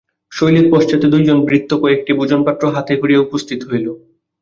শৈলের 0.31 0.65
পশ্চাতে 0.71 1.05
দুইজন 1.09 1.37
ভৃত্য 1.47 1.71
কয়েকটি 1.81 2.11
ভোজনপাত্র 2.13 2.63
হাতে 2.75 2.93
করিয়া 3.01 3.23
উপস্থিত 3.25 3.59
হইল। 3.69 3.87